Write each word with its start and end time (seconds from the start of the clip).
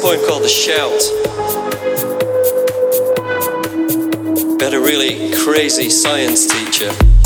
poem 0.00 0.20
called 0.26 0.44
The 0.44 0.48
Shout. 0.48 1.02
We 4.60 4.74
a 4.74 4.80
really 4.80 5.32
crazy 5.44 5.90
science 5.90 6.46
teacher. 6.46 7.17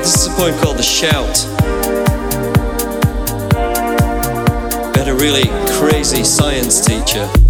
this 0.00 0.14
is 0.14 0.26
a 0.26 0.30
poem 0.30 0.58
called 0.60 0.78
The 0.78 0.82
Shout. 0.82 1.44
Got 4.94 5.08
a 5.08 5.14
really 5.14 5.44
crazy 5.78 6.24
science 6.24 6.84
teacher. 6.84 7.49